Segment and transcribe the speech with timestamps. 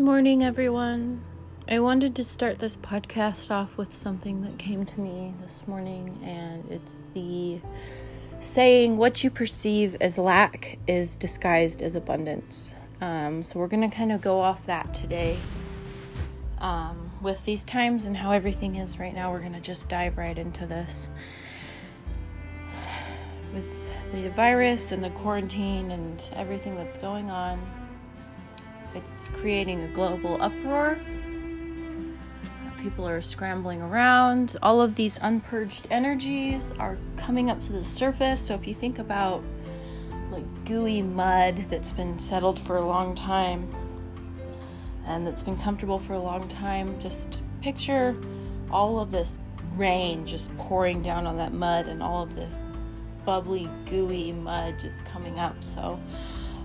[0.00, 1.22] morning, everyone.
[1.68, 6.18] I wanted to start this podcast off with something that came to me this morning,
[6.24, 7.60] and it's the
[8.40, 12.72] saying, What you perceive as lack is disguised as abundance.
[13.02, 15.36] Um, so, we're going to kind of go off that today.
[16.58, 20.16] Um, with these times and how everything is right now, we're going to just dive
[20.16, 21.10] right into this.
[23.52, 23.70] With
[24.12, 27.60] the virus and the quarantine and everything that's going on,
[28.94, 30.98] it's creating a global uproar.
[32.78, 34.56] People are scrambling around.
[34.62, 38.40] All of these unpurged energies are coming up to the surface.
[38.40, 39.42] So if you think about
[40.30, 43.68] like gooey mud that's been settled for a long time
[45.06, 48.16] and that's been comfortable for a long time, just picture
[48.70, 49.38] all of this
[49.76, 52.62] rain just pouring down on that mud and all of this
[53.24, 55.62] bubbly, gooey mud just coming up.
[55.62, 55.98] So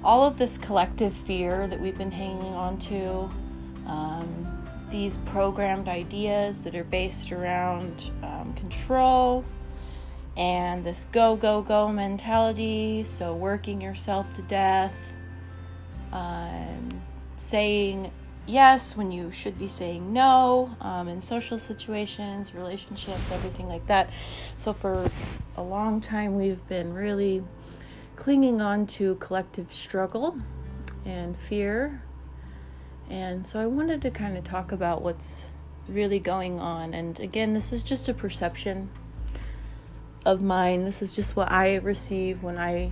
[0.05, 3.29] all of this collective fear that we've been hanging on to,
[3.87, 4.45] um,
[4.91, 9.43] these programmed ideas that are based around um, control
[10.37, 13.05] and this go, go, go mentality.
[13.07, 14.93] So, working yourself to death,
[16.11, 17.01] um,
[17.37, 18.11] saying
[18.45, 24.09] yes when you should be saying no um, in social situations, relationships, everything like that.
[24.57, 25.09] So, for
[25.57, 27.43] a long time, we've been really
[28.15, 30.37] clinging on to collective struggle
[31.05, 32.01] and fear.
[33.09, 35.45] And so I wanted to kind of talk about what's
[35.87, 36.93] really going on.
[36.93, 38.89] And again, this is just a perception
[40.25, 40.85] of mine.
[40.85, 42.91] This is just what I receive when I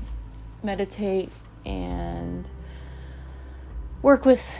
[0.62, 1.32] meditate
[1.66, 2.50] and
[4.02, 4.54] work with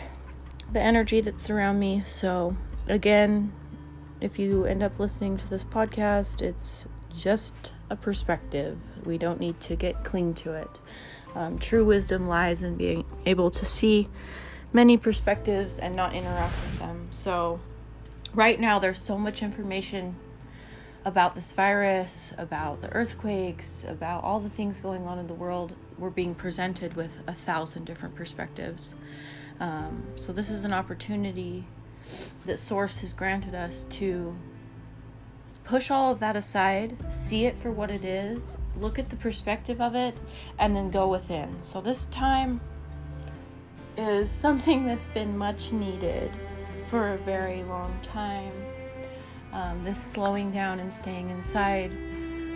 [0.72, 2.02] the energy that's around me.
[2.04, 2.56] So,
[2.88, 3.52] again,
[4.20, 8.78] if you end up listening to this podcast, it's just a perspective.
[9.04, 10.70] We don't need to get cling to it.
[11.34, 14.08] Um, true wisdom lies in being able to see
[14.72, 17.08] many perspectives and not interact with them.
[17.10, 17.60] So,
[18.32, 20.16] right now, there's so much information
[21.04, 25.72] about this virus, about the earthquakes, about all the things going on in the world.
[25.98, 28.94] We're being presented with a thousand different perspectives.
[29.60, 31.66] Um, so, this is an opportunity
[32.46, 34.36] that Source has granted us to
[35.64, 39.80] push all of that aside, see it for what it is, look at the perspective
[39.80, 40.16] of it,
[40.58, 41.56] and then go within.
[41.62, 42.60] So, this time
[43.96, 46.30] is something that's been much needed
[46.86, 48.52] for a very long time.
[49.52, 51.92] Um, this slowing down and staying inside.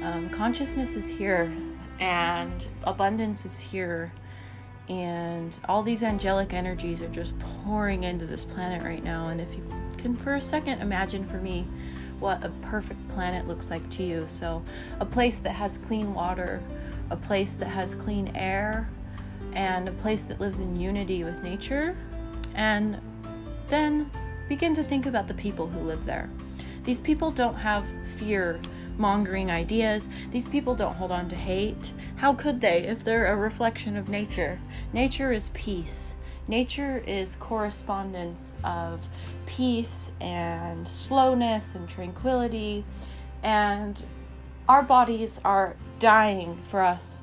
[0.03, 1.53] Um, consciousness is here,
[2.01, 4.13] and abundance is here,
[4.89, 9.29] and all these angelic energies are just pouring into this planet right now.
[9.29, 9.65] And if you
[9.97, 11.67] can, for a second, imagine for me
[12.21, 14.27] what a perfect planet looks like to you.
[14.29, 14.63] So,
[15.01, 16.63] a place that has clean water,
[17.11, 18.89] a place that has clean air,
[19.53, 21.97] and a place that lives in unity with nature.
[22.55, 23.01] And
[23.69, 24.11] then
[24.49, 26.29] begin to think about the people who live there.
[26.85, 27.85] These people don't have
[28.17, 28.61] fear
[28.97, 30.09] mongering ideas.
[30.33, 31.93] These people don't hold on to hate.
[32.17, 34.59] How could they if they're a reflection of nature?
[34.93, 36.15] Nature is peace.
[36.49, 39.07] Nature is correspondence of
[39.45, 42.87] peace and slowness and tranquility,
[43.43, 44.03] and
[44.67, 47.21] our bodies are dying for us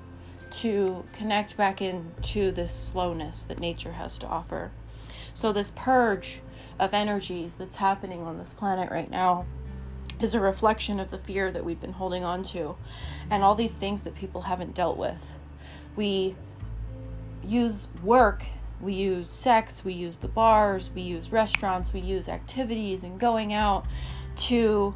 [0.52, 4.70] to connect back into this slowness that nature has to offer.
[5.34, 6.40] So, this purge
[6.80, 9.48] of energies that's happening on this planet right now
[10.22, 12.76] is a reflection of the fear that we've been holding on to
[13.32, 15.34] and all these things that people haven't dealt with.
[15.96, 16.36] We
[17.44, 18.44] use work
[18.82, 23.54] we use sex, we use the bars, we use restaurants, we use activities and going
[23.54, 23.86] out
[24.36, 24.96] to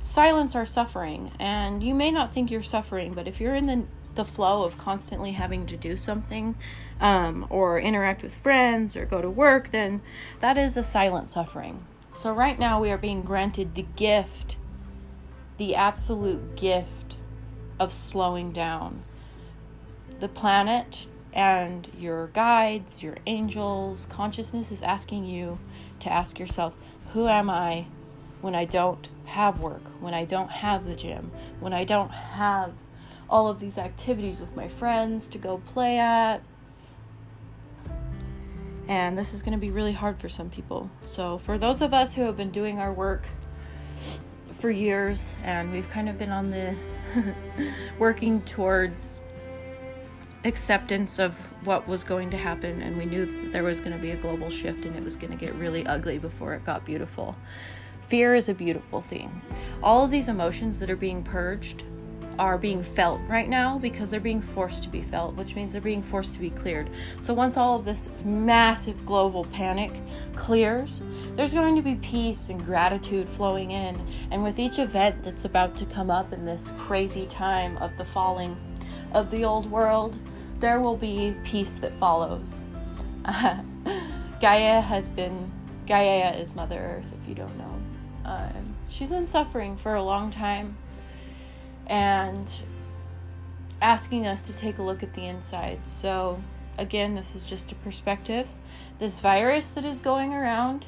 [0.00, 1.32] silence our suffering.
[1.38, 3.84] And you may not think you're suffering, but if you're in the
[4.18, 6.56] the flow of constantly having to do something
[7.00, 10.02] um, or interact with friends or go to work, then
[10.40, 11.86] that is a silent suffering.
[12.12, 14.56] So, right now, we are being granted the gift,
[15.56, 17.16] the absolute gift
[17.78, 19.02] of slowing down.
[20.18, 25.58] The planet and your guides, your angels, consciousness is asking you
[26.00, 26.74] to ask yourself,
[27.12, 27.86] who am I
[28.40, 31.30] when I don't have work, when I don't have the gym,
[31.60, 32.72] when I don't have
[33.28, 36.42] all of these activities with my friends to go play at?
[38.86, 40.90] And this is going to be really hard for some people.
[41.02, 43.26] So, for those of us who have been doing our work
[44.54, 46.74] for years and we've kind of been on the
[47.98, 49.20] working towards
[50.48, 54.10] acceptance of what was going to happen and we knew there was going to be
[54.10, 57.36] a global shift and it was going to get really ugly before it got beautiful.
[58.00, 59.40] Fear is a beautiful thing.
[59.82, 61.84] All of these emotions that are being purged
[62.38, 65.80] are being felt right now because they're being forced to be felt, which means they're
[65.80, 66.88] being forced to be cleared.
[67.20, 69.92] So once all of this massive global panic
[70.36, 71.02] clears,
[71.34, 74.00] there's going to be peace and gratitude flowing in.
[74.30, 78.04] And with each event that's about to come up in this crazy time of the
[78.04, 78.56] falling
[79.12, 80.16] of the old world,
[80.60, 82.62] there will be peace that follows.
[84.40, 85.50] Gaia has been,
[85.86, 87.74] Gaia is Mother Earth, if you don't know.
[88.24, 90.76] Um, she's been suffering for a long time
[91.86, 92.50] and
[93.80, 95.86] asking us to take a look at the inside.
[95.86, 96.42] So,
[96.76, 98.48] again, this is just a perspective.
[98.98, 100.86] This virus that is going around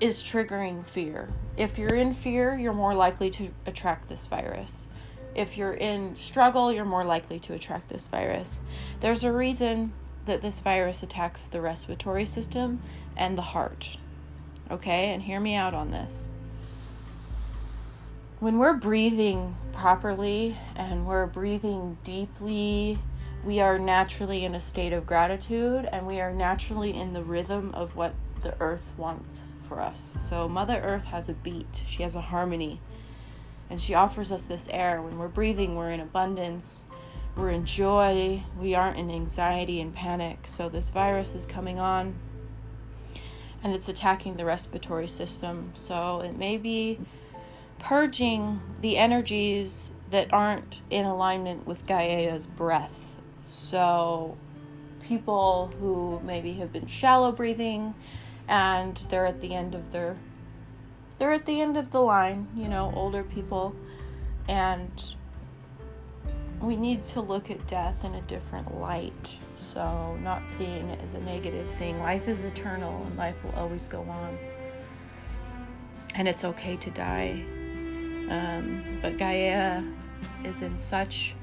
[0.00, 1.28] is triggering fear.
[1.56, 4.86] If you're in fear, you're more likely to attract this virus.
[5.34, 8.60] If you're in struggle, you're more likely to attract this virus.
[9.00, 9.92] There's a reason
[10.26, 12.82] that this virus attacks the respiratory system
[13.16, 13.98] and the heart.
[14.70, 16.24] Okay, and hear me out on this
[18.44, 22.98] when we're breathing properly and we're breathing deeply,
[23.42, 27.70] we are naturally in a state of gratitude and we are naturally in the rhythm
[27.72, 30.14] of what the earth wants for us.
[30.20, 32.82] So, Mother Earth has a beat, she has a harmony,
[33.70, 35.00] and she offers us this air.
[35.02, 36.84] When we're breathing, we're in abundance,
[37.36, 40.44] we're in joy, we aren't in anxiety and panic.
[40.46, 42.14] So, this virus is coming on
[43.62, 45.72] and it's attacking the respiratory system.
[45.74, 47.00] So, it may be
[47.78, 53.16] purging the energies that aren't in alignment with Gaia's breath.
[53.46, 54.36] So,
[55.02, 57.94] people who maybe have been shallow breathing
[58.48, 60.16] and they're at the end of their
[61.18, 63.74] they're at the end of the line, you know, older people
[64.48, 65.14] and
[66.60, 69.38] we need to look at death in a different light.
[69.56, 71.98] So, not seeing it as a negative thing.
[72.00, 74.38] Life is eternal and life will always go on.
[76.16, 77.44] And it's okay to die.
[78.30, 79.82] Um, but Gaia
[80.44, 81.34] is in such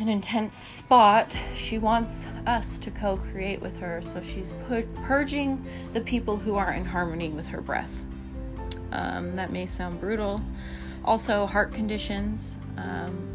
[0.00, 1.38] an intense spot.
[1.54, 6.54] She wants us to co create with her, so she's put, purging the people who
[6.54, 8.04] aren't in harmony with her breath.
[8.92, 10.40] Um, that may sound brutal.
[11.04, 13.28] Also, heart conditions um,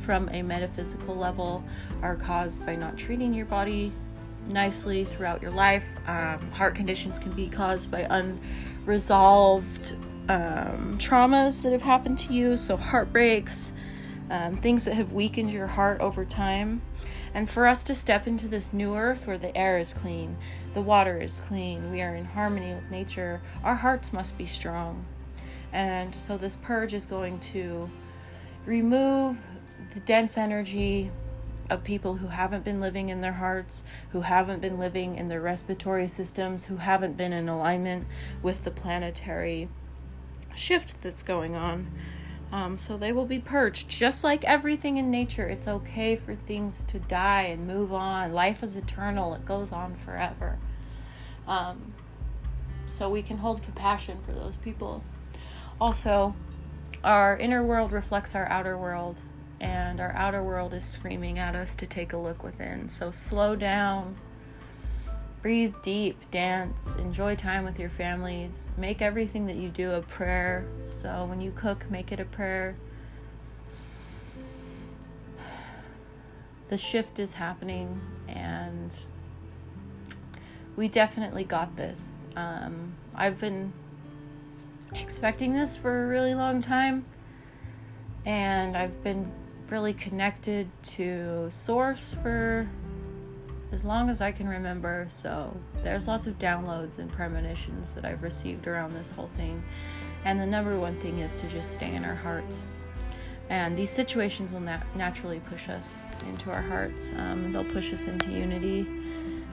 [0.00, 1.64] from a metaphysical level
[2.02, 3.90] are caused by not treating your body
[4.48, 5.84] nicely throughout your life.
[6.06, 8.06] Um, heart conditions can be caused by
[8.86, 9.94] unresolved
[10.28, 13.72] um, traumas that have happened to you, so heartbreaks,
[14.32, 16.80] um, things that have weakened your heart over time.
[17.34, 20.38] And for us to step into this new earth where the air is clean,
[20.72, 25.04] the water is clean, we are in harmony with nature, our hearts must be strong.
[25.70, 27.90] And so this purge is going to
[28.64, 29.38] remove
[29.92, 31.10] the dense energy
[31.68, 33.82] of people who haven't been living in their hearts,
[34.12, 38.06] who haven't been living in their respiratory systems, who haven't been in alignment
[38.42, 39.68] with the planetary
[40.54, 41.90] shift that's going on.
[42.52, 43.88] Um, so they will be purged.
[43.88, 48.34] Just like everything in nature, it's okay for things to die and move on.
[48.34, 50.58] Life is eternal, it goes on forever.
[51.48, 51.94] Um,
[52.86, 55.02] so we can hold compassion for those people.
[55.80, 56.34] Also,
[57.02, 59.22] our inner world reflects our outer world,
[59.58, 62.90] and our outer world is screaming at us to take a look within.
[62.90, 64.16] So slow down
[65.42, 68.70] breathe deep, dance, enjoy time with your families.
[68.78, 70.64] Make everything that you do a prayer.
[70.86, 72.76] So when you cook, make it a prayer.
[76.68, 79.04] The shift is happening, and
[80.76, 82.24] we definitely got this.
[82.36, 83.72] Um, I've been
[84.94, 87.04] expecting this for a really long time,
[88.24, 89.30] and I've been
[89.68, 92.68] really connected to Source for
[93.72, 95.06] as long as I can remember.
[95.08, 99.62] So there's lots of downloads and premonitions that I've received around this whole thing.
[100.24, 102.64] And the number one thing is to just stay in our hearts.
[103.48, 107.12] And these situations will nat- naturally push us into our hearts.
[107.16, 108.86] Um, they'll push us into unity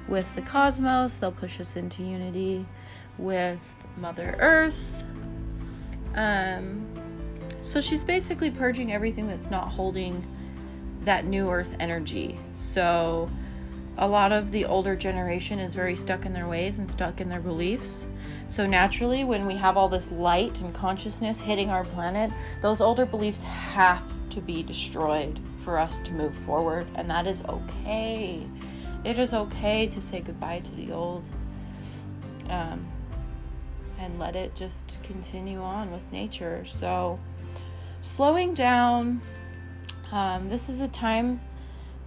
[0.07, 2.65] with the cosmos, they'll push us into unity
[3.17, 3.59] with
[3.97, 5.05] Mother Earth.
[6.15, 6.87] Um,
[7.61, 10.25] so she's basically purging everything that's not holding
[11.03, 12.39] that new earth energy.
[12.55, 13.29] So
[13.99, 17.27] a lot of the older generation is very stuck in their ways and stuck in
[17.27, 18.07] their beliefs.
[18.47, 23.05] So, naturally, when we have all this light and consciousness hitting our planet, those older
[23.05, 28.47] beliefs have to be destroyed for us to move forward, and that is okay.
[29.03, 31.29] It is okay to say goodbye to the old
[32.49, 32.87] um,
[33.99, 36.63] and let it just continue on with nature.
[36.65, 37.19] So,
[38.01, 39.21] slowing down,
[40.13, 41.41] um, this is a time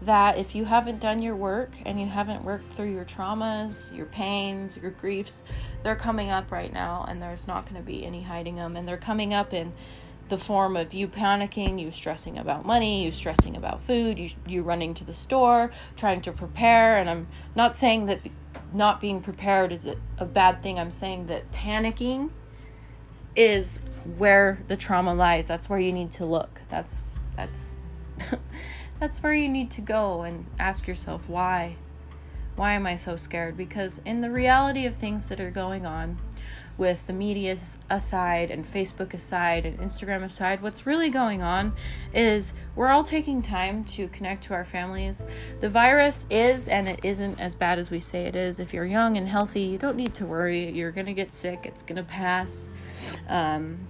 [0.04, 4.06] that if you haven't done your work and you haven't worked through your traumas, your
[4.06, 5.42] pains, your griefs,
[5.82, 8.76] they're coming up right now and there's not going to be any hiding them.
[8.76, 9.72] And they're coming up in
[10.28, 14.62] the form of you panicking, you stressing about money, you stressing about food, you you
[14.62, 16.96] running to the store, trying to prepare.
[16.96, 18.20] And I'm not saying that
[18.72, 20.78] not being prepared is a, a bad thing.
[20.78, 22.30] I'm saying that panicking
[23.36, 23.80] is
[24.16, 25.46] where the trauma lies.
[25.46, 26.62] That's where you need to look.
[26.70, 27.02] That's
[27.36, 27.82] that's
[29.02, 31.74] that's where you need to go and ask yourself why.
[32.54, 33.56] Why am I so scared?
[33.56, 36.18] Because in the reality of things that are going on,
[36.78, 37.58] with the media
[37.90, 41.72] aside and Facebook aside and Instagram aside, what's really going on
[42.14, 45.20] is we're all taking time to connect to our families.
[45.60, 48.60] The virus is, and it isn't as bad as we say it is.
[48.60, 50.70] If you're young and healthy, you don't need to worry.
[50.70, 52.68] You're going to get sick, it's going to pass.
[53.28, 53.88] Um,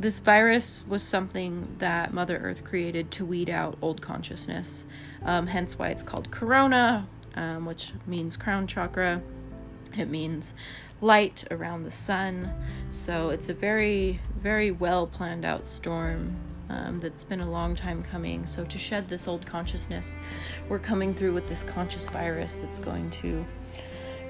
[0.00, 4.84] this virus was something that Mother Earth created to weed out old consciousness,
[5.24, 9.20] um, hence why it's called Corona, um, which means crown chakra.
[9.98, 10.54] It means
[11.02, 12.50] light around the sun.
[12.90, 16.34] So it's a very, very well planned out storm
[16.70, 18.46] um, that's been a long time coming.
[18.46, 20.16] So to shed this old consciousness,
[20.70, 23.44] we're coming through with this conscious virus that's going to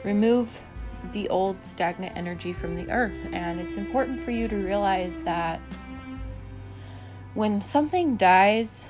[0.02, 0.58] remove
[1.12, 3.16] the old stagnant energy from the earth.
[3.32, 5.60] And it's important for you to realize that
[7.34, 8.86] when something dies,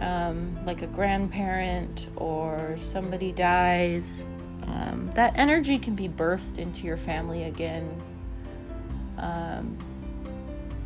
[0.00, 4.24] um, like a grandparent or somebody dies,
[4.66, 8.02] um, that energy can be birthed into your family again
[9.18, 9.76] um,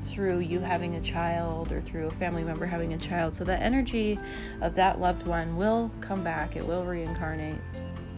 [0.06, 3.34] through you having a child or through a family member having a child.
[3.34, 4.18] So, the energy
[4.60, 7.58] of that loved one will come back, it will reincarnate.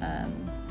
[0.02, 0.65] Um,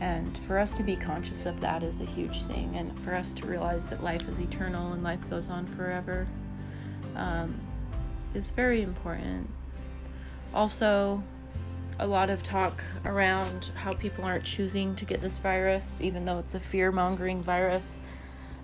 [0.00, 3.32] and for us to be conscious of that is a huge thing, and for us
[3.34, 6.26] to realize that life is eternal and life goes on forever
[7.16, 7.60] um,
[8.34, 9.48] is very important.
[10.54, 11.22] Also,
[11.98, 16.38] a lot of talk around how people aren't choosing to get this virus, even though
[16.38, 17.96] it's a fear mongering virus.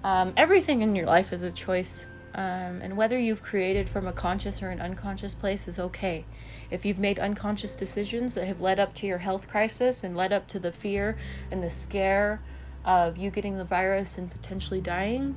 [0.04, 2.06] Um, everything in your life is a choice.
[2.34, 6.24] Um, and whether you've created from a conscious or an unconscious place is okay.
[6.68, 10.32] If you've made unconscious decisions that have led up to your health crisis and led
[10.32, 11.16] up to the fear
[11.50, 12.40] and the scare
[12.84, 15.36] of you getting the virus and potentially dying,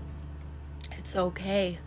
[0.97, 1.77] it's okay.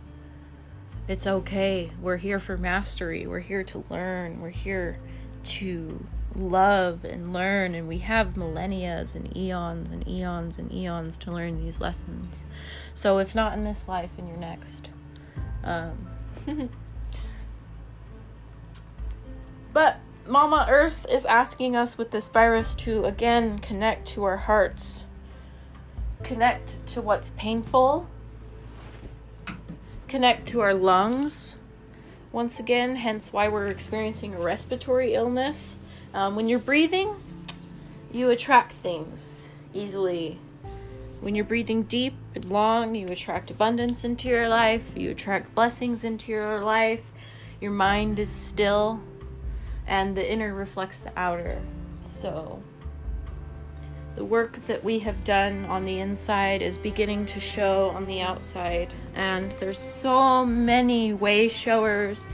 [1.09, 1.91] It's okay.
[2.01, 3.27] We're here for mastery.
[3.27, 4.39] We're here to learn.
[4.39, 4.97] We're here
[5.43, 11.31] to love and learn, and we have millennia and eons and eons and eons to
[11.31, 12.45] learn these lessons.
[12.93, 14.89] So, if not in this life, in your next.
[15.63, 16.07] Um,
[19.73, 25.05] but Mama Earth is asking us with this virus to again connect to our hearts,
[26.23, 28.07] connect to what's painful,
[30.07, 31.55] connect to our lungs
[32.31, 35.75] once again, hence why we're experiencing a respiratory illness.
[36.13, 37.15] Um, when you're breathing,
[38.11, 40.39] you attract things easily.
[41.21, 46.03] When you're breathing deep and long, you attract abundance into your life, you attract blessings
[46.03, 47.11] into your life,
[47.61, 48.99] your mind is still,
[49.85, 51.61] and the inner reflects the outer.
[52.01, 52.63] So,
[54.15, 58.21] the work that we have done on the inside is beginning to show on the
[58.21, 58.91] outside.
[59.13, 62.25] And there's so many way showers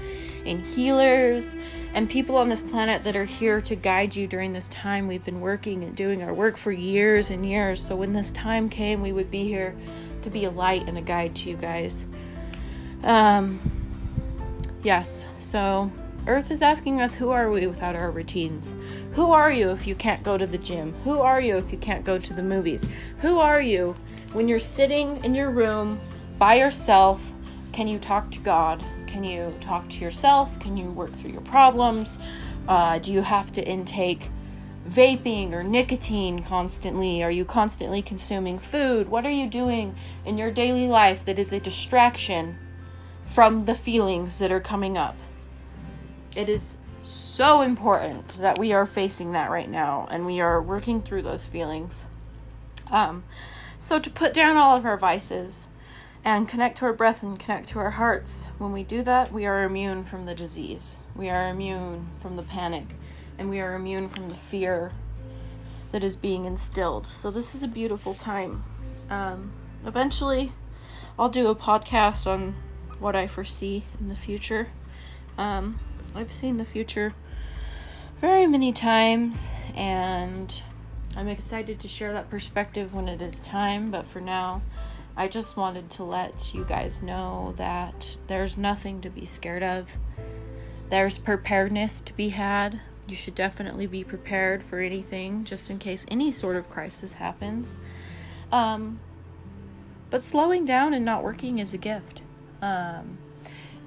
[0.47, 1.55] and healers
[1.93, 5.25] and people on this planet that are here to guide you during this time we've
[5.25, 9.01] been working and doing our work for years and years so when this time came
[9.01, 9.75] we would be here
[10.21, 12.05] to be a light and a guide to you guys
[13.03, 13.59] um
[14.83, 15.91] yes so
[16.27, 18.75] Earth is asking us, who are we without our routines?
[19.13, 20.93] Who are you if you can't go to the gym?
[21.05, 22.85] Who are you if you can't go to the movies?
[23.19, 23.95] Who are you
[24.33, 25.97] when you're sitting in your room
[26.37, 27.31] by yourself?
[27.71, 28.83] Can you talk to God?
[29.17, 30.59] Can you talk to yourself?
[30.59, 32.19] Can you work through your problems?
[32.67, 34.29] Uh, do you have to intake
[34.87, 37.23] vaping or nicotine constantly?
[37.23, 39.09] Are you constantly consuming food?
[39.09, 42.59] What are you doing in your daily life that is a distraction
[43.25, 45.15] from the feelings that are coming up?
[46.35, 51.01] It is so important that we are facing that right now and we are working
[51.01, 52.05] through those feelings.
[52.91, 53.23] Um,
[53.79, 55.65] so, to put down all of our vices
[56.27, 59.45] and connect to our breath and connect to our hearts, when we do that, we
[59.45, 60.97] are immune from the disease.
[61.15, 62.83] We are immune from the panic
[63.37, 64.91] and we are immune from the fear
[65.93, 67.07] that is being instilled.
[67.07, 68.65] So, this is a beautiful time.
[69.09, 69.53] Um,
[69.85, 70.51] eventually,
[71.17, 72.55] I'll do a podcast on
[72.99, 74.67] what I foresee in the future.
[75.37, 75.79] Um,
[76.13, 77.13] I've seen the future
[78.19, 80.61] very many times, and
[81.15, 83.91] I'm excited to share that perspective when it is time.
[83.91, 84.61] But for now,
[85.19, 89.97] I just wanted to let you guys know that there's nothing to be scared of.
[90.91, 92.79] There's preparedness to be had.
[93.07, 97.75] You should definitely be prepared for anything, just in case any sort of crisis happens.
[98.51, 98.99] Um,
[100.11, 102.21] but slowing down and not working is a gift.
[102.61, 103.17] Um,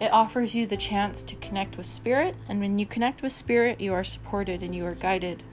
[0.01, 3.81] it offers you the chance to connect with spirit, and when you connect with spirit,
[3.81, 5.45] you are supported and you are guided.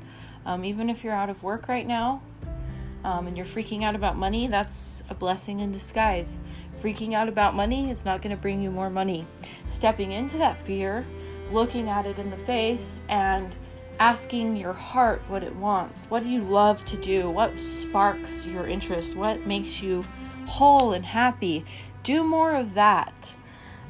[0.43, 2.23] Um, even if you're out of work right now
[3.07, 6.35] um, and you're freaking out about money, that's a blessing in disguise.
[6.81, 9.25] Freaking out about money is not going to bring you more money.
[9.65, 11.05] Stepping into that fear,
[11.49, 13.55] looking at it in the face, and
[13.97, 16.03] asking your heart what it wants.
[16.09, 17.29] What do you love to do?
[17.29, 19.15] What sparks your interest?
[19.15, 20.03] What makes you
[20.45, 21.63] whole and happy?
[22.03, 23.33] Do more of that.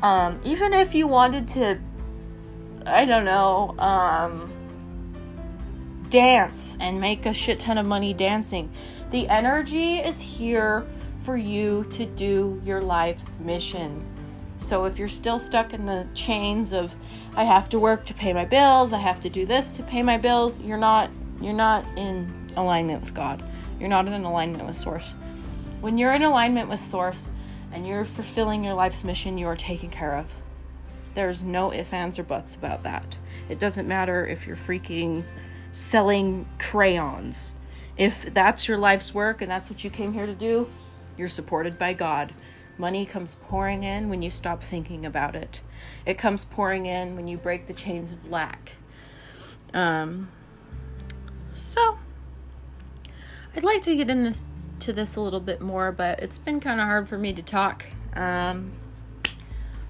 [0.03, 1.79] Um, even if you wanted to,
[2.85, 4.53] I don't know, um,
[6.11, 8.71] dance and make a shit ton of money dancing.
[9.09, 10.85] The energy is here
[11.23, 14.05] for you to do your life's mission.
[14.57, 16.93] So if you're still stuck in the chains of
[17.35, 20.03] I have to work to pay my bills, I have to do this to pay
[20.03, 21.09] my bills, you're not
[21.39, 23.43] you're not in alignment with God.
[23.79, 25.13] You're not in alignment with source.
[25.79, 27.29] When you're in alignment with source
[27.71, 30.35] and you're fulfilling your life's mission, you are taken care of.
[31.13, 33.17] There's no ifs, ands, or buts about that.
[33.49, 35.23] It doesn't matter if you're freaking
[35.71, 37.53] selling crayons.
[37.97, 40.69] If that's your life's work and that's what you came here to do,
[41.17, 42.33] you're supported by God.
[42.77, 45.61] Money comes pouring in when you stop thinking about it.
[46.05, 48.73] It comes pouring in when you break the chains of lack.
[49.73, 50.29] Um,
[51.55, 51.97] so,
[53.55, 54.45] I'd like to get in this
[54.79, 57.41] to this a little bit more, but it's been kind of hard for me to
[57.41, 57.83] talk.
[58.13, 58.73] Um,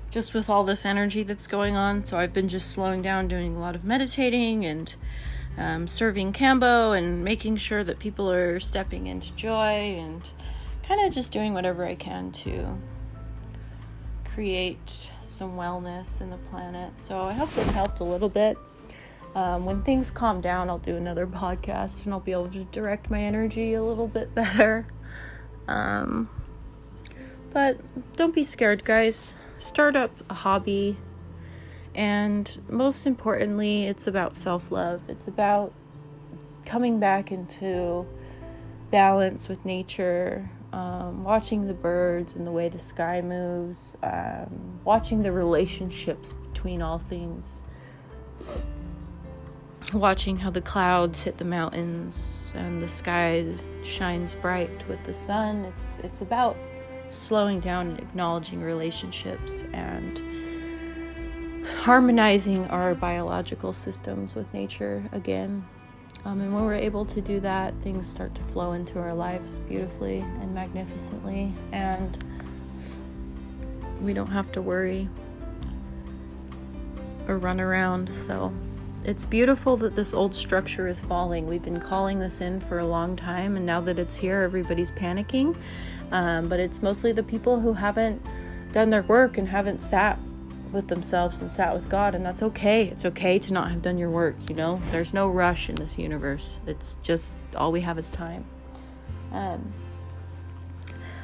[0.09, 3.55] just with all this energy that's going on, so I've been just slowing down, doing
[3.55, 4.95] a lot of meditating and
[5.57, 10.21] um, serving kambo and making sure that people are stepping into joy and
[10.87, 12.77] kind of just doing whatever I can to
[14.33, 16.99] create some wellness in the planet.
[16.99, 18.57] So I hope this helped a little bit.
[19.35, 23.09] Um, when things calm down, I'll do another podcast and I'll be able to direct
[23.09, 24.85] my energy a little bit better.
[25.67, 26.29] Um,
[27.51, 27.79] but
[28.15, 29.33] don't be scared, guys.
[29.57, 30.97] Start up a hobby.
[31.97, 35.01] And most importantly, it's about self love.
[35.07, 35.73] It's about
[36.63, 38.05] coming back into
[38.91, 45.23] balance with nature, um, watching the birds and the way the sky moves, um, watching
[45.23, 47.61] the relationships between all things,
[49.91, 53.43] watching how the clouds hit the mountains and the sky
[53.83, 55.65] shines bright with the sun.
[55.65, 56.55] It's it's about
[57.09, 60.36] slowing down and acknowledging relationships and
[61.81, 65.65] harmonizing our biological systems with nature again.
[66.25, 69.59] Um, and when we're able to do that, things start to flow into our lives
[69.69, 72.17] beautifully and magnificently, and
[74.01, 75.07] we don't have to worry
[77.27, 78.13] or run around.
[78.13, 78.53] So
[79.05, 81.47] it's beautiful that this old structure is falling.
[81.47, 84.91] We've been calling this in for a long time, and now that it's here, everybody's
[84.91, 85.55] panicking.
[86.11, 88.21] Um, but it's mostly the people who haven't
[88.73, 90.19] done their work and haven't sat
[90.71, 92.87] with themselves and sat with God, and that's okay.
[92.87, 94.81] It's okay to not have done your work, you know?
[94.91, 96.59] There's no rush in this universe.
[96.65, 98.45] It's just all we have is time.
[99.31, 99.73] Um,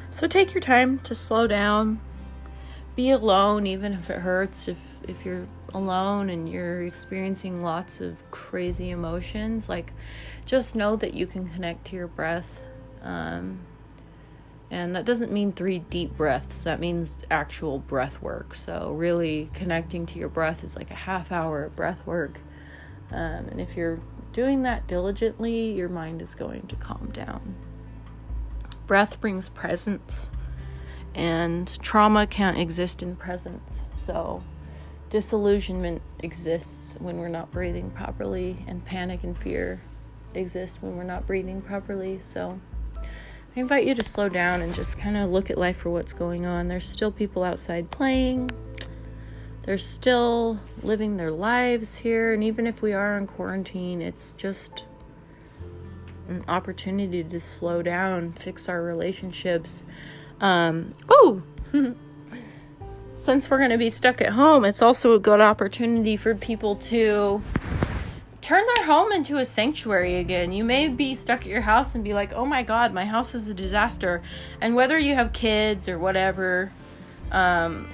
[0.09, 1.99] so take your time to slow down.
[2.95, 4.67] Be alone, even if it hurts.
[4.67, 4.77] If
[5.07, 9.91] if you're alone and you're experiencing lots of crazy emotions, like
[10.45, 12.61] just know that you can connect to your breath.
[13.01, 13.59] Um,
[14.73, 18.55] and that doesn't mean three deep breaths, that means actual breath work.
[18.55, 22.39] So, really connecting to your breath is like a half hour of breath work.
[23.11, 23.99] Um, and if you're
[24.31, 27.53] doing that diligently, your mind is going to calm down.
[28.87, 30.31] Breath brings presence,
[31.13, 33.79] and trauma can't exist in presence.
[33.93, 34.43] So,
[35.11, 39.83] disillusionment exists when we're not breathing properly, and panic and fear
[40.33, 42.17] exist when we're not breathing properly.
[42.23, 42.59] So,
[43.55, 46.13] I invite you to slow down and just kind of look at life for what's
[46.13, 46.69] going on.
[46.69, 48.49] There's still people outside playing.
[49.61, 54.85] They're still living their lives here, and even if we are in quarantine, it's just
[56.27, 59.83] an opportunity to slow down, fix our relationships.
[60.41, 61.43] Um, oh,
[63.13, 66.75] since we're going to be stuck at home, it's also a good opportunity for people
[66.75, 67.41] to
[68.43, 70.51] turn their home into a sanctuary again.
[70.51, 73.33] You may be stuck at your house and be like, oh my god, my house
[73.33, 74.21] is a disaster.
[74.59, 76.69] And whether you have kids or whatever,
[77.31, 77.89] um,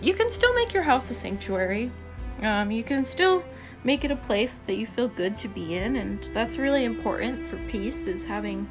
[0.00, 1.92] you can still make your house a sanctuary.
[2.40, 3.44] Um, you can still
[3.84, 5.96] make it a place that you feel good to be in.
[5.96, 8.66] And that's really important for peace, is having,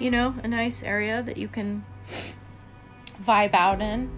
[0.00, 1.84] you know, a nice area that you can
[3.22, 4.10] vibe out in.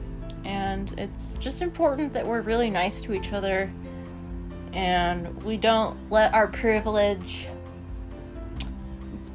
[0.44, 3.68] And it's just important that we're really nice to each other
[4.72, 7.48] and we don't let our privilege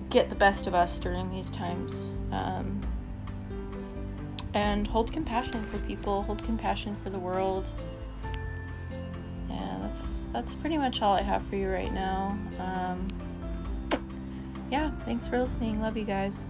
[0.09, 2.09] get the best of us during these times.
[2.31, 2.81] Um,
[4.53, 7.69] and hold compassion for people, hold compassion for the world.
[9.49, 12.37] Yeah, that's that's pretty much all I have for you right now.
[12.59, 13.07] Um,
[14.71, 15.81] yeah, thanks for listening.
[15.81, 16.43] Love you guys.